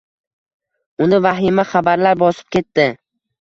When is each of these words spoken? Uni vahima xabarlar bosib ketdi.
Uni 1.07 1.19
vahima 1.25 1.67
xabarlar 1.75 2.19
bosib 2.23 2.49
ketdi. 2.57 2.89